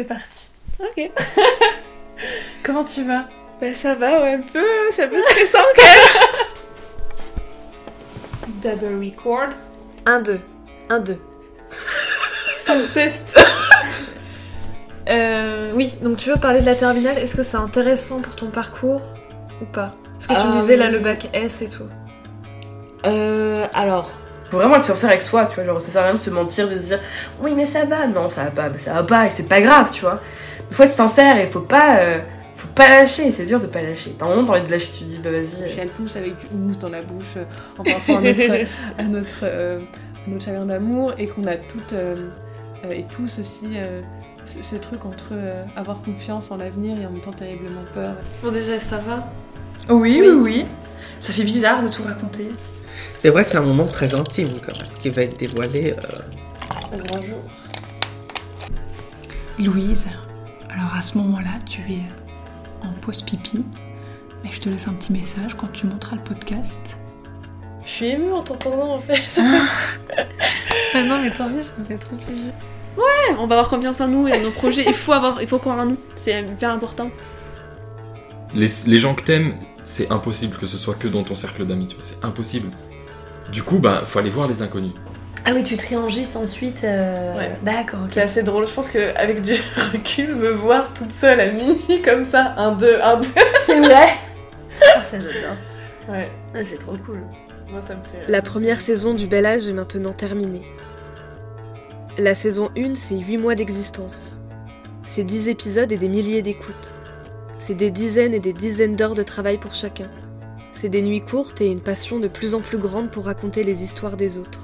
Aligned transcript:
c'est 0.00 0.06
parti. 0.08 0.48
Ok. 0.78 1.10
Comment 2.62 2.84
tu 2.84 3.04
vas? 3.04 3.26
Bah 3.60 3.74
ça 3.74 3.94
va, 3.94 4.20
ouais, 4.22 4.32
un 4.34 4.40
peu, 4.40 4.64
c'est 4.92 5.04
un 5.04 5.08
peu 5.08 5.20
stressant 5.20 5.58
quand 5.76 5.82
même. 8.62 8.78
Double 8.80 9.04
record? 9.04 9.50
1, 10.06 10.20
2, 10.22 10.40
1, 10.88 10.98
2. 11.00 11.18
Son 12.56 12.80
test. 12.94 13.38
Euh, 15.08 15.72
oui, 15.74 15.94
donc 16.02 16.16
tu 16.18 16.30
veux 16.30 16.36
parler 16.36 16.60
de 16.60 16.66
la 16.66 16.74
terminale, 16.76 17.18
est-ce 17.18 17.34
que 17.34 17.42
c'est 17.42 17.56
intéressant 17.56 18.20
pour 18.20 18.36
ton 18.36 18.50
parcours 18.50 19.02
ou 19.60 19.66
pas? 19.66 19.94
Parce 20.14 20.26
que 20.26 20.34
tu 20.40 20.48
me 20.48 20.56
Euh, 20.56 20.60
disais 20.62 20.76
là 20.76 20.90
le 20.90 20.98
bac 21.00 21.28
S 21.34 21.60
et 21.62 21.68
tout. 21.68 21.88
Euh, 23.06 23.66
alors, 23.74 24.10
faut 24.50 24.58
vraiment 24.58 24.76
être 24.76 24.84
sincère 24.84 25.08
avec 25.10 25.22
soi, 25.22 25.46
tu 25.46 25.56
vois. 25.56 25.64
Genre, 25.64 25.80
ça 25.80 25.90
sert 25.90 26.02
à 26.02 26.04
rien 26.04 26.14
de 26.14 26.18
se 26.18 26.30
mentir, 26.30 26.68
de 26.68 26.76
se 26.76 26.82
dire 26.82 26.98
oui, 27.40 27.52
mais 27.56 27.66
ça 27.66 27.84
va. 27.84 28.06
Non, 28.06 28.28
ça 28.28 28.44
va 28.44 28.50
pas, 28.50 28.68
mais 28.68 28.78
ça 28.78 28.92
va 28.94 29.02
pas, 29.02 29.26
et 29.26 29.30
c'est 29.30 29.48
pas 29.48 29.60
grave, 29.60 29.90
tu 29.92 30.02
vois. 30.02 30.20
Il 30.70 30.76
faut 30.76 30.82
être 30.82 30.90
sincère 30.90 31.36
et 31.38 31.46
faut 31.46 31.60
pas, 31.60 31.98
euh, 31.98 32.18
faut 32.56 32.68
pas 32.68 32.88
lâcher. 32.88 33.30
C'est 33.32 33.46
dur 33.46 33.58
de 33.60 33.66
pas 33.66 33.82
lâcher. 33.82 34.14
T'as 34.18 34.26
un 34.26 34.28
moment, 34.30 34.44
t'as 34.44 34.52
envie 34.58 34.66
de 34.66 34.70
lâcher, 34.70 34.90
tu 34.92 35.04
te 35.04 35.08
dis 35.08 35.18
bah 35.18 35.30
vas-y. 35.30 35.72
J'ai 35.74 35.84
le 35.84 35.90
pouce 35.90 36.16
avec 36.16 36.38
du 36.38 36.46
mousse 36.56 36.78
dans 36.78 36.88
la 36.90 37.02
bouche 37.02 37.34
euh, 37.36 37.44
en 37.78 37.82
pensant 37.82 38.18
à 38.18 38.20
notre, 38.20 38.42
à 38.98 39.02
notre, 39.04 39.40
euh, 39.44 39.80
à 40.26 40.30
notre 40.30 40.44
chagrin 40.44 40.66
d'amour 40.66 41.14
et 41.18 41.26
qu'on 41.26 41.46
a 41.46 41.56
toutes 41.56 41.92
euh, 41.94 42.28
euh, 42.84 42.92
et 42.92 43.04
tous 43.04 43.38
aussi 43.40 43.66
euh, 43.76 44.00
ce, 44.44 44.62
ce 44.62 44.76
truc 44.76 45.04
entre 45.04 45.28
euh, 45.32 45.64
avoir 45.76 46.02
confiance 46.02 46.50
en 46.50 46.56
l'avenir 46.56 46.96
et 47.00 47.06
en 47.06 47.10
même 47.10 47.20
temps 47.20 47.32
terriblement 47.32 47.82
peur. 47.94 48.14
Bon 48.42 48.50
déjà 48.50 48.78
ça 48.80 48.98
va 48.98 49.26
Oui, 49.88 50.20
Oui. 50.20 50.28
oui, 50.28 50.30
oui. 50.40 50.66
Ça 51.20 51.32
fait 51.32 51.42
bizarre 51.44 51.82
de 51.82 51.88
tout 51.88 52.02
raconter. 52.02 52.50
C'est 53.22 53.28
vrai 53.30 53.44
que 53.44 53.50
c'est 53.50 53.58
un 53.58 53.62
moment 53.62 53.86
très 53.86 54.14
intime 54.14 54.48
quand 54.64 54.76
même, 54.78 54.90
qui 55.00 55.10
va 55.10 55.22
être 55.22 55.38
dévoilé. 55.38 55.92
euh, 55.92 56.96
au 56.96 56.98
grand 56.98 57.22
jour. 57.22 57.42
Louise, 59.58 60.08
alors 60.70 60.94
à 60.96 61.02
ce 61.02 61.18
moment-là, 61.18 61.50
tu 61.68 61.80
es 61.82 62.02
en 62.82 62.92
pause 63.00 63.22
pipi. 63.22 63.64
Mais 64.42 64.50
je 64.52 64.60
te 64.60 64.68
laisse 64.70 64.88
un 64.88 64.94
petit 64.94 65.12
message 65.12 65.54
quand 65.54 65.70
tu 65.72 65.86
monteras 65.86 66.16
le 66.16 66.22
podcast. 66.22 66.96
Je 67.84 67.90
suis 67.90 68.06
émue 68.06 68.32
en 68.32 68.42
t'entendant 68.42 68.94
en 68.94 69.00
fait. 69.00 69.22
Ah 70.94 71.02
non 71.04 71.20
mais 71.22 71.30
tant 71.30 71.48
mieux, 71.48 71.62
ça 71.62 71.70
me 71.78 71.84
fait 71.84 71.98
trop 71.98 72.16
plaisir. 72.16 72.52
On 73.38 73.46
va 73.46 73.56
avoir 73.56 73.68
confiance 73.68 74.00
en 74.00 74.08
nous 74.08 74.28
et 74.28 74.32
en 74.34 74.40
nos 74.42 74.50
projets. 74.50 74.84
Il 74.86 74.94
faut 74.94 75.12
avoir, 75.12 75.40
il 75.40 75.48
faut 75.48 75.58
croire 75.58 75.78
en 75.78 75.86
nous. 75.86 75.96
C'est 76.16 76.40
hyper 76.40 76.70
important. 76.70 77.10
Les, 78.54 78.66
les 78.86 78.98
gens 78.98 79.14
que 79.14 79.22
t'aimes, 79.22 79.54
c'est 79.90 80.10
impossible 80.10 80.56
que 80.56 80.66
ce 80.66 80.78
soit 80.78 80.94
que 80.94 81.08
dans 81.08 81.24
ton 81.24 81.34
cercle 81.34 81.66
d'amis, 81.66 81.88
tu 81.88 81.96
vois, 81.96 82.04
c'est 82.04 82.24
impossible. 82.24 82.70
Du 83.50 83.62
coup, 83.62 83.78
bah, 83.78 84.02
faut 84.04 84.18
aller 84.20 84.30
voir 84.30 84.46
les 84.46 84.62
inconnus. 84.62 84.92
Ah 85.44 85.50
oui, 85.54 85.64
tu 85.64 85.76
triangistes 85.76 86.36
ensuite. 86.36 86.84
euh, 86.84 87.36
Ouais. 87.36 87.58
D'accord, 87.62 88.00
ok. 88.04 88.10
C'est 88.12 88.20
assez 88.22 88.42
drôle. 88.42 88.66
Je 88.68 88.72
pense 88.72 88.88
qu'avec 88.88 89.42
du 89.42 89.52
recul, 89.92 90.36
me 90.36 90.50
voir 90.50 90.92
toute 90.92 91.12
seule 91.12 91.40
à 91.40 91.46
comme 92.04 92.24
ça, 92.24 92.54
un, 92.56 92.72
deux, 92.72 93.00
un, 93.02 93.16
deux. 93.18 93.26
C'est 93.66 93.80
vrai. 93.80 94.08
Ah, 94.94 95.02
ça 95.10 95.18
j'adore. 95.18 95.56
Ouais, 96.08 96.30
Ah, 96.54 96.58
c'est 96.64 96.78
trop 96.78 96.96
cool. 97.04 97.20
moi 97.70 97.80
ça 97.82 97.94
me 97.96 98.02
fait. 98.04 98.30
La 98.30 98.42
première 98.42 98.78
saison 98.80 99.14
du 99.14 99.26
Bel 99.26 99.46
Âge 99.46 99.66
est 99.68 99.72
maintenant 99.72 100.12
terminée. 100.12 100.62
La 102.18 102.34
saison 102.34 102.70
1, 102.76 102.94
c'est 102.94 103.18
8 103.18 103.38
mois 103.38 103.54
d'existence. 103.54 104.38
C'est 105.06 105.24
10 105.24 105.48
épisodes 105.48 105.90
et 105.90 105.96
des 105.96 106.08
milliers 106.08 106.42
d'écoutes. 106.42 106.94
C'est 107.60 107.74
des 107.74 107.90
dizaines 107.90 108.32
et 108.32 108.40
des 108.40 108.54
dizaines 108.54 108.96
d'heures 108.96 109.14
de 109.14 109.22
travail 109.22 109.58
pour 109.58 109.74
chacun. 109.74 110.08
C'est 110.72 110.88
des 110.88 111.02
nuits 111.02 111.20
courtes 111.20 111.60
et 111.60 111.70
une 111.70 111.82
passion 111.82 112.18
de 112.18 112.26
plus 112.26 112.54
en 112.54 112.62
plus 112.62 112.78
grande 112.78 113.10
pour 113.10 113.26
raconter 113.26 113.64
les 113.64 113.82
histoires 113.82 114.16
des 114.16 114.38
autres. 114.38 114.62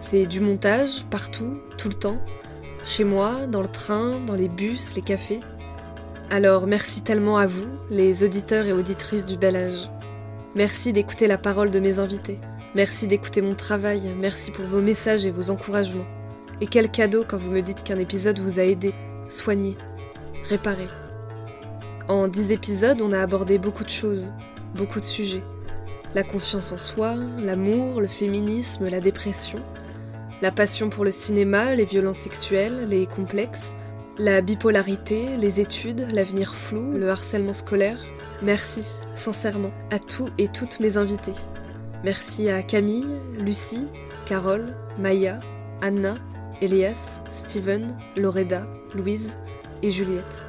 C'est 0.00 0.24
du 0.24 0.40
montage, 0.40 1.04
partout, 1.10 1.58
tout 1.76 1.90
le 1.90 1.94
temps, 1.94 2.18
chez 2.82 3.04
moi, 3.04 3.46
dans 3.46 3.60
le 3.60 3.68
train, 3.68 4.18
dans 4.26 4.34
les 4.34 4.48
bus, 4.48 4.94
les 4.94 5.02
cafés. 5.02 5.40
Alors 6.30 6.66
merci 6.66 7.02
tellement 7.02 7.36
à 7.36 7.46
vous, 7.46 7.68
les 7.90 8.24
auditeurs 8.24 8.64
et 8.64 8.72
auditrices 8.72 9.26
du 9.26 9.36
Bel 9.36 9.54
Âge. 9.54 9.90
Merci 10.54 10.94
d'écouter 10.94 11.26
la 11.26 11.36
parole 11.36 11.70
de 11.70 11.78
mes 11.78 11.98
invités. 11.98 12.38
Merci 12.74 13.06
d'écouter 13.06 13.42
mon 13.42 13.54
travail. 13.54 14.14
Merci 14.18 14.50
pour 14.50 14.64
vos 14.64 14.80
messages 14.80 15.26
et 15.26 15.30
vos 15.30 15.50
encouragements. 15.50 16.06
Et 16.62 16.66
quel 16.66 16.90
cadeau 16.90 17.22
quand 17.28 17.36
vous 17.36 17.50
me 17.50 17.60
dites 17.60 17.84
qu'un 17.84 17.98
épisode 17.98 18.40
vous 18.40 18.58
a 18.58 18.62
aidé, 18.62 18.94
soigné, 19.28 19.76
réparé. 20.48 20.88
En 22.08 22.26
dix 22.26 22.50
épisodes, 22.50 23.00
on 23.00 23.12
a 23.12 23.20
abordé 23.20 23.58
beaucoup 23.58 23.84
de 23.84 23.88
choses, 23.88 24.32
beaucoup 24.74 24.98
de 24.98 25.04
sujets. 25.04 25.44
La 26.14 26.24
confiance 26.24 26.72
en 26.72 26.78
soi, 26.78 27.14
l'amour, 27.38 28.00
le 28.00 28.08
féminisme, 28.08 28.88
la 28.88 29.00
dépression, 29.00 29.60
la 30.42 30.50
passion 30.50 30.90
pour 30.90 31.04
le 31.04 31.12
cinéma, 31.12 31.74
les 31.74 31.84
violences 31.84 32.18
sexuelles, 32.18 32.88
les 32.88 33.06
complexes, 33.06 33.74
la 34.18 34.40
bipolarité, 34.40 35.36
les 35.36 35.60
études, 35.60 36.08
l'avenir 36.12 36.54
flou, 36.54 36.92
le 36.92 37.08
harcèlement 37.08 37.54
scolaire. 37.54 37.98
Merci, 38.42 38.82
sincèrement, 39.14 39.70
à 39.90 40.00
tous 40.00 40.28
et 40.38 40.48
toutes 40.48 40.80
mes 40.80 40.96
invités. 40.96 41.34
Merci 42.02 42.50
à 42.50 42.62
Camille, 42.62 43.20
Lucie, 43.38 43.86
Carole, 44.26 44.74
Maya, 44.98 45.38
Anna, 45.80 46.16
Elias, 46.60 47.20
Steven, 47.30 47.96
Loreda, 48.16 48.66
Louise 48.94 49.30
et 49.82 49.92
Juliette. 49.92 50.42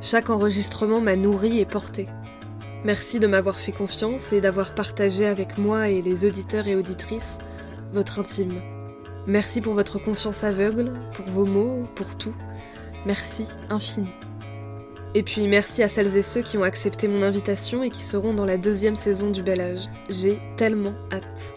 Chaque 0.00 0.30
enregistrement 0.30 1.00
m'a 1.00 1.16
nourri 1.16 1.58
et 1.58 1.64
porté. 1.64 2.08
Merci 2.84 3.18
de 3.18 3.26
m'avoir 3.26 3.56
fait 3.56 3.72
confiance 3.72 4.32
et 4.32 4.40
d'avoir 4.40 4.74
partagé 4.74 5.26
avec 5.26 5.58
moi 5.58 5.88
et 5.88 6.02
les 6.02 6.24
auditeurs 6.24 6.68
et 6.68 6.76
auditrices 6.76 7.38
votre 7.92 8.18
intime. 8.18 8.60
Merci 9.26 9.60
pour 9.60 9.74
votre 9.74 9.98
confiance 9.98 10.44
aveugle, 10.44 10.92
pour 11.14 11.26
vos 11.26 11.46
mots, 11.46 11.86
pour 11.94 12.16
tout. 12.16 12.34
Merci 13.06 13.46
infini. 13.70 14.08
Et 15.14 15.22
puis 15.22 15.48
merci 15.48 15.82
à 15.82 15.88
celles 15.88 16.16
et 16.16 16.22
ceux 16.22 16.42
qui 16.42 16.58
ont 16.58 16.62
accepté 16.62 17.08
mon 17.08 17.22
invitation 17.22 17.82
et 17.82 17.90
qui 17.90 18.04
seront 18.04 18.34
dans 18.34 18.44
la 18.44 18.58
deuxième 18.58 18.96
saison 18.96 19.30
du 19.30 19.42
Bel 19.42 19.60
Âge. 19.60 19.88
J'ai 20.10 20.38
tellement 20.56 20.94
hâte. 21.10 21.56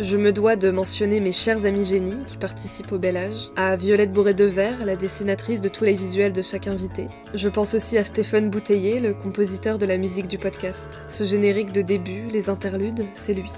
Je 0.00 0.16
me 0.16 0.30
dois 0.30 0.54
de 0.54 0.70
mentionner 0.70 1.18
mes 1.18 1.32
chers 1.32 1.64
amis 1.64 1.84
génies 1.84 2.24
qui 2.24 2.36
participent 2.36 2.92
au 2.92 2.98
Bel 2.98 3.16
Âge, 3.16 3.50
à 3.56 3.74
Violette 3.74 4.12
Bourré 4.12 4.32
de 4.32 4.44
Verre, 4.44 4.86
la 4.86 4.94
dessinatrice 4.94 5.60
de 5.60 5.68
tous 5.68 5.82
les 5.82 5.96
visuels 5.96 6.32
de 6.32 6.40
chaque 6.40 6.68
invité. 6.68 7.08
Je 7.34 7.48
pense 7.48 7.74
aussi 7.74 7.98
à 7.98 8.04
Stéphane 8.04 8.48
Bouteiller, 8.48 9.00
le 9.00 9.12
compositeur 9.12 9.76
de 9.76 9.86
la 9.86 9.96
musique 9.96 10.28
du 10.28 10.38
podcast. 10.38 10.86
Ce 11.08 11.24
générique 11.24 11.72
de 11.72 11.82
début, 11.82 12.28
les 12.28 12.48
interludes, 12.48 13.06
c'est 13.14 13.34
lui. 13.34 13.50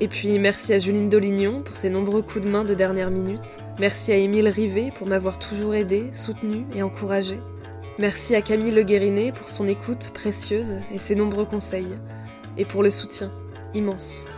Et 0.00 0.06
puis 0.06 0.38
merci 0.38 0.72
à 0.72 0.78
Juline 0.78 1.08
Dolignon 1.08 1.62
pour 1.62 1.76
ses 1.76 1.90
nombreux 1.90 2.22
coups 2.22 2.44
de 2.44 2.48
main 2.50 2.62
de 2.62 2.74
dernière 2.74 3.10
minute. 3.10 3.58
Merci 3.80 4.12
à 4.12 4.16
Émile 4.18 4.46
Rivet 4.46 4.92
pour 4.96 5.08
m'avoir 5.08 5.40
toujours 5.40 5.74
aidé, 5.74 6.10
soutenu 6.12 6.64
et 6.76 6.82
encouragé. 6.84 7.40
Merci 7.98 8.36
à 8.36 8.42
Camille 8.42 8.70
Le 8.70 8.84
Guérinet 8.84 9.32
pour 9.32 9.48
son 9.48 9.66
écoute 9.66 10.12
précieuse 10.14 10.76
et 10.94 11.00
ses 11.00 11.16
nombreux 11.16 11.44
conseils. 11.44 11.98
Et 12.56 12.64
pour 12.64 12.84
le 12.84 12.90
soutien, 12.90 13.32
immense. 13.74 14.28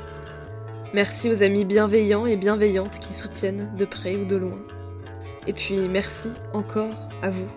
Merci 0.93 1.31
aux 1.31 1.43
amis 1.45 1.65
bienveillants 1.65 2.27
et 2.27 2.37
bienveillantes 2.37 2.99
qui 2.99 3.15
soutiennent 3.15 3.71
de 3.77 3.85
près 3.85 4.17
ou 4.17 4.25
de 4.25 4.37
loin. 4.37 4.59
Et 5.47 5.53
puis 5.53 5.79
merci 5.89 6.29
encore 6.53 6.95
à 7.23 7.31
vous, 7.31 7.49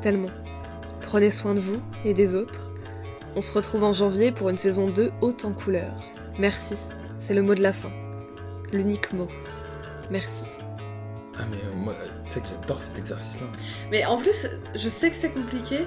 tellement. 0.00 0.30
Prenez 1.00 1.30
soin 1.30 1.54
de 1.54 1.60
vous 1.60 1.80
et 2.04 2.14
des 2.14 2.36
autres. 2.36 2.70
On 3.34 3.42
se 3.42 3.52
retrouve 3.52 3.82
en 3.82 3.92
janvier 3.92 4.30
pour 4.30 4.48
une 4.48 4.58
saison 4.58 4.88
2 4.90 5.10
haute 5.20 5.44
en 5.44 5.52
couleurs. 5.52 6.00
Merci, 6.38 6.76
c'est 7.18 7.34
le 7.34 7.42
mot 7.42 7.54
de 7.54 7.62
la 7.62 7.72
fin. 7.72 7.90
L'unique 8.72 9.12
mot. 9.12 9.28
Merci. 10.10 10.44
Ah, 11.36 11.44
mais 11.50 11.56
euh, 11.56 11.74
moi, 11.74 11.94
tu 12.26 12.32
sais 12.32 12.40
que 12.40 12.46
j'adore 12.48 12.80
cet 12.80 12.96
exercice-là. 12.98 13.46
Mais 13.90 14.04
en 14.04 14.18
plus, 14.18 14.46
je 14.74 14.88
sais 14.88 15.10
que 15.10 15.16
c'est 15.16 15.30
compliqué. 15.30 15.80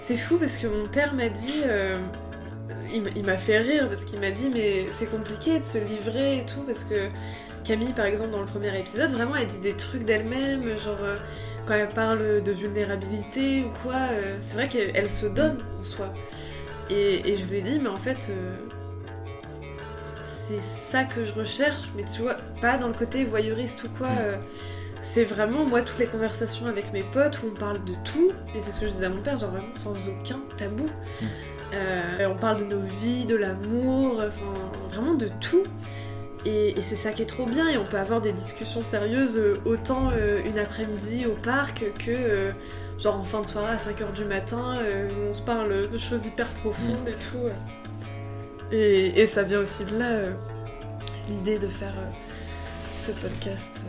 C'est 0.00 0.16
fou 0.16 0.36
parce 0.38 0.56
que 0.56 0.66
mon 0.66 0.88
père 0.88 1.12
m'a 1.14 1.28
dit. 1.28 1.62
euh, 1.64 1.98
il 2.92 3.24
m'a 3.24 3.36
fait 3.38 3.58
rire 3.58 3.88
parce 3.88 4.04
qu'il 4.04 4.20
m'a 4.20 4.30
dit, 4.30 4.50
mais 4.52 4.86
c'est 4.92 5.06
compliqué 5.06 5.58
de 5.60 5.64
se 5.64 5.78
livrer 5.78 6.38
et 6.38 6.46
tout. 6.46 6.62
Parce 6.66 6.84
que 6.84 7.08
Camille, 7.64 7.92
par 7.92 8.06
exemple, 8.06 8.30
dans 8.30 8.40
le 8.40 8.46
premier 8.46 8.76
épisode, 8.78 9.10
vraiment, 9.12 9.36
elle 9.36 9.46
dit 9.46 9.60
des 9.60 9.74
trucs 9.74 10.04
d'elle-même. 10.04 10.62
Genre, 10.78 10.98
euh, 11.02 11.16
quand 11.66 11.74
elle 11.74 11.88
parle 11.90 12.42
de 12.42 12.52
vulnérabilité 12.52 13.64
ou 13.64 13.70
quoi, 13.82 14.08
euh, 14.12 14.36
c'est 14.40 14.54
vrai 14.54 14.68
qu'elle 14.68 14.90
elle 14.94 15.10
se 15.10 15.26
donne 15.26 15.62
en 15.80 15.84
soi. 15.84 16.12
Et, 16.90 17.28
et 17.30 17.36
je 17.36 17.44
lui 17.44 17.58
ai 17.58 17.62
dit, 17.62 17.78
mais 17.78 17.88
en 17.90 17.98
fait. 17.98 18.28
euh, 18.30 18.56
c'est 20.22 20.60
ça 20.60 21.04
que 21.04 21.24
je 21.24 21.32
recherche, 21.32 21.82
mais 21.96 22.04
tu 22.04 22.22
vois, 22.22 22.36
pas 22.60 22.76
dans 22.76 22.88
le 22.88 22.94
côté 22.94 23.24
voyeuriste 23.24 23.84
ou 23.84 23.88
quoi. 23.96 24.08
euh, 24.20 24.36
c'est 25.02 25.24
vraiment, 25.24 25.64
moi, 25.64 25.80
toutes 25.82 25.98
les 25.98 26.06
conversations 26.06 26.66
avec 26.66 26.92
mes 26.92 27.02
potes 27.04 27.40
où 27.42 27.46
on 27.54 27.58
parle 27.58 27.82
de 27.84 27.94
tout, 28.04 28.32
et 28.54 28.60
c'est 28.60 28.70
ce 28.72 28.80
que 28.80 28.86
je 28.86 28.90
disais 28.92 29.06
à 29.06 29.08
mon 29.08 29.22
père, 29.22 29.36
genre 29.38 29.50
vraiment 29.50 29.74
sans 29.74 29.94
aucun 30.08 30.40
tabou. 30.58 30.88
Mm. 31.22 31.26
Euh, 31.72 32.26
on 32.28 32.36
parle 32.36 32.58
de 32.58 32.64
nos 32.64 32.80
vies, 33.00 33.24
de 33.24 33.36
l'amour, 33.36 34.22
enfin, 34.26 34.70
vraiment 34.88 35.14
de 35.14 35.30
tout. 35.40 35.64
Et, 36.46 36.74
c'est 36.80 36.96
ça 36.96 37.12
qui 37.12 37.22
est 37.22 37.26
trop 37.26 37.44
bien, 37.44 37.68
et 37.68 37.76
on 37.76 37.84
peut 37.84 37.98
avoir 37.98 38.20
des 38.20 38.32
discussions 38.32 38.82
sérieuses 38.82 39.36
euh, 39.36 39.60
autant 39.66 40.10
euh, 40.12 40.40
une 40.44 40.58
après-midi 40.58 41.26
au 41.26 41.34
parc 41.34 41.84
que 41.98 42.52
genre 42.98 43.18
en 43.18 43.22
fin 43.22 43.42
de 43.42 43.46
soirée 43.46 43.72
à 43.72 43.76
5h 43.76 44.12
du 44.12 44.24
matin 44.24 44.78
où 44.78 45.30
on 45.30 45.34
se 45.34 45.40
parle 45.40 45.88
de 45.88 45.98
choses 45.98 46.26
hyper 46.26 46.48
profondes 46.48 47.08
et 47.08 47.12
tout. 47.12 47.48
Et, 48.72 49.26
ça 49.26 49.42
vient 49.42 49.60
aussi 49.60 49.84
de 49.84 49.98
là, 49.98 50.20
l'idée 51.28 51.58
de 51.58 51.68
faire 51.68 51.94
ce 52.96 53.12
podcast. 53.12 53.80